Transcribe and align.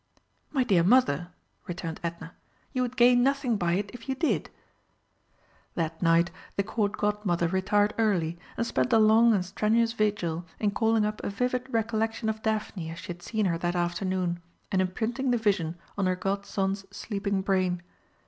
"My 0.51 0.63
dear 0.63 0.81
Mother," 0.81 1.27
returned 1.67 1.99
Edna, 2.03 2.33
"you 2.73 2.81
would 2.81 2.97
gain 2.97 3.21
nothing 3.21 3.55
by 3.55 3.73
it 3.73 3.91
if 3.93 4.09
you 4.09 4.15
did." 4.15 4.49
That 5.75 6.01
night 6.01 6.31
the 6.55 6.63
Court 6.63 6.93
Godmother 6.93 7.47
retired 7.47 7.93
early, 7.99 8.39
and 8.57 8.65
spent 8.65 8.91
a 8.93 8.97
long 8.97 9.31
and 9.35 9.45
strenuous 9.45 9.93
vigil 9.93 10.43
in 10.59 10.71
calling 10.71 11.05
up 11.05 11.23
a 11.23 11.29
vivid 11.29 11.71
recollection 11.71 12.29
of 12.29 12.41
Daphne 12.41 12.89
as 12.89 12.97
she 12.97 13.09
had 13.09 13.21
seen 13.21 13.45
her 13.45 13.59
that 13.59 13.75
afternoon, 13.75 14.41
and 14.71 14.81
imprinting 14.81 15.29
the 15.29 15.37
vision 15.37 15.75
on 15.95 16.07
her 16.07 16.15
godson's 16.15 16.83
sleeping 16.89 17.43
brain. 17.43 17.83